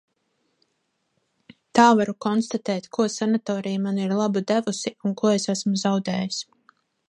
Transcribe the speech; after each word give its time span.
Tā 1.79 1.83
varu 1.99 2.15
konstatēt 2.25 2.89
ko 2.99 3.07
sanatorija 3.17 3.83
man 3.87 4.03
ir 4.07 4.17
labu 4.23 4.45
devusi 4.53 4.97
un 5.11 5.17
ko 5.23 5.35
es 5.41 5.49
esmu 5.55 5.79
zaudējis. 5.87 6.45